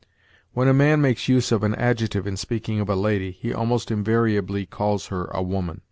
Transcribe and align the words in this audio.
When 0.53 0.67
a 0.67 0.73
man 0.73 0.99
makes 0.99 1.27
use 1.29 1.51
of 1.51 1.61
an 1.61 1.75
adjective 1.75 2.25
in 2.25 2.35
speaking 2.35 2.79
of 2.79 2.89
a 2.89 2.95
lady, 2.95 3.33
he 3.39 3.53
almost 3.53 3.91
invariably 3.91 4.65
calls 4.65 5.05
her 5.13 5.25
a 5.25 5.43
woman. 5.43 5.79